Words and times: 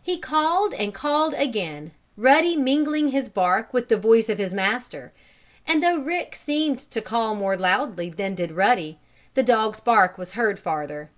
He 0.00 0.16
called 0.16 0.74
and 0.74 0.94
called 0.94 1.34
again, 1.34 1.90
Ruddy 2.16 2.54
mingling 2.56 3.08
his 3.08 3.28
bark 3.28 3.72
with 3.74 3.88
the 3.88 3.96
voice 3.96 4.28
of 4.28 4.38
his 4.38 4.54
master. 4.54 5.12
And 5.66 5.82
though 5.82 5.98
Rick 5.98 6.36
seemed 6.36 6.78
to 6.92 7.00
call 7.00 7.34
more 7.34 7.56
loudly 7.56 8.08
than 8.10 8.36
did 8.36 8.52
Ruddy, 8.52 9.00
the 9.34 9.42
dog's 9.42 9.80
bark 9.80 10.18
was 10.18 10.34
heard 10.34 10.60
farther. 10.60 11.10